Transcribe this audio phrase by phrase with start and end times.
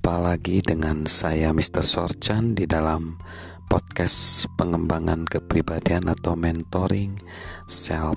[0.00, 1.84] Jumpa lagi dengan saya Mr.
[1.84, 3.20] Sorchan di dalam
[3.68, 7.20] podcast pengembangan kepribadian atau mentoring
[7.68, 8.16] self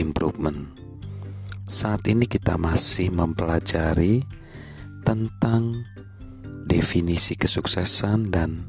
[0.00, 0.72] improvement.
[1.68, 4.24] Saat ini kita masih mempelajari
[5.04, 5.84] tentang
[6.64, 8.64] definisi kesuksesan dan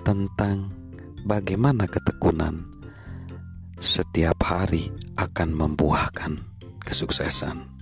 [0.00, 0.72] tentang
[1.28, 2.72] bagaimana ketekunan
[3.76, 4.88] setiap hari
[5.20, 6.40] akan membuahkan
[6.88, 7.81] kesuksesan.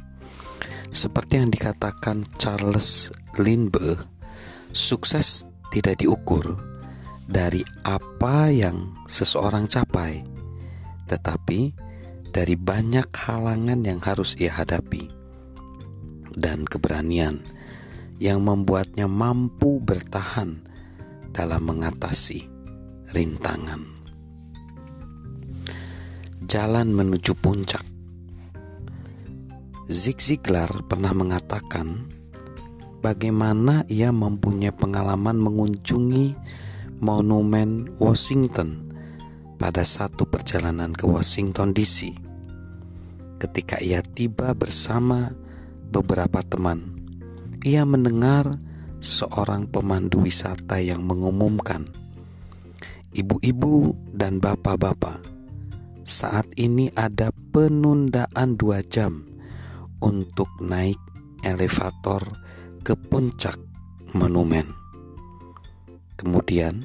[0.90, 4.02] Seperti yang dikatakan Charles Lindbergh,
[4.74, 6.58] sukses tidak diukur
[7.30, 10.18] dari apa yang seseorang capai,
[11.06, 11.70] tetapi
[12.34, 15.10] dari banyak halangan yang harus ia hadapi
[16.34, 17.42] dan keberanian
[18.18, 20.62] yang membuatnya mampu bertahan
[21.30, 22.50] dalam mengatasi
[23.14, 23.86] rintangan.
[26.50, 27.89] Jalan menuju puncak
[29.90, 32.06] Zig Ziglar pernah mengatakan
[33.02, 36.38] bagaimana ia mempunyai pengalaman mengunjungi
[37.02, 38.86] monumen Washington
[39.58, 42.14] pada satu perjalanan ke Washington DC.
[43.42, 45.34] Ketika ia tiba bersama
[45.90, 46.94] beberapa teman,
[47.66, 48.46] ia mendengar
[49.02, 51.82] seorang pemandu wisata yang mengumumkan,
[53.10, 55.18] "Ibu-ibu dan bapak-bapak,
[56.06, 59.29] saat ini ada penundaan dua jam."
[60.00, 60.98] Untuk naik
[61.44, 62.20] elevator
[62.80, 63.56] ke puncak
[64.16, 64.66] monumen.
[66.16, 66.84] Kemudian,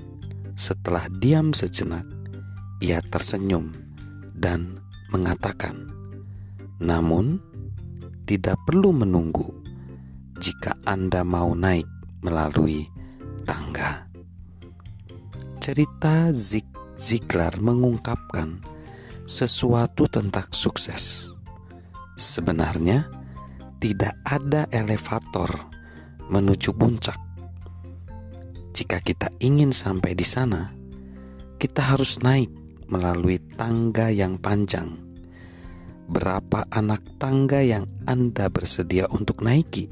[0.55, 2.07] setelah diam sejenak,
[2.79, 3.75] ia tersenyum
[4.35, 4.79] dan
[5.11, 5.91] mengatakan,
[6.79, 7.39] "Namun,
[8.27, 9.51] tidak perlu menunggu
[10.39, 11.87] jika Anda mau naik
[12.23, 12.87] melalui
[13.43, 14.07] tangga."
[15.59, 18.63] Cerita Zig Ziglar mengungkapkan
[19.27, 21.24] sesuatu tentang sukses
[22.15, 23.11] Sebenarnya
[23.83, 25.51] tidak ada elevator
[26.31, 27.19] menuju puncak.
[28.71, 30.71] Jika kita ingin sampai di sana,
[31.59, 32.47] kita harus naik
[32.87, 34.95] melalui tangga yang panjang.
[36.07, 39.91] Berapa anak tangga yang Anda bersedia untuk naiki,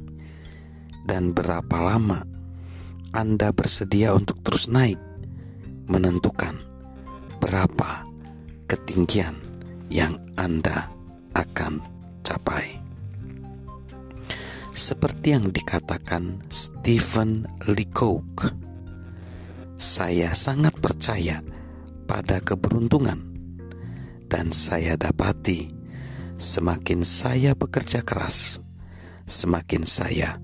[1.03, 2.23] dan berapa lama
[3.11, 4.99] Anda bersedia untuk terus naik,
[5.91, 6.55] menentukan
[7.43, 8.07] berapa
[8.71, 9.35] ketinggian
[9.91, 10.87] yang Anda
[12.43, 12.83] capai.
[14.75, 18.51] Seperti yang dikatakan Stephen Leacock,
[19.79, 21.39] saya sangat percaya
[22.03, 23.23] pada keberuntungan
[24.27, 25.71] dan saya dapati
[26.35, 28.59] semakin saya bekerja keras,
[29.23, 30.35] semakin saya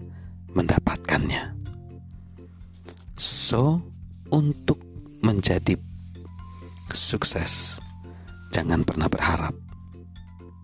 [0.56, 1.60] mendapatkannya.
[3.20, 3.84] So,
[4.32, 4.80] untuk
[5.20, 5.76] menjadi
[6.96, 7.84] sukses,
[8.56, 9.69] jangan pernah berharap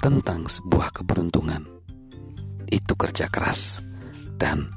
[0.06, 1.66] tentang sebuah keberuntungan.
[2.70, 3.82] Itu kerja keras
[4.38, 4.70] dan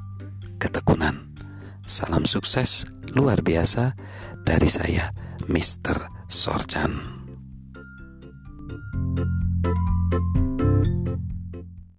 [0.57, 1.37] ketekunan.
[1.85, 3.93] Salam sukses luar biasa
[4.41, 5.13] dari saya,
[5.45, 6.25] Mr.
[6.25, 7.18] Sorchan.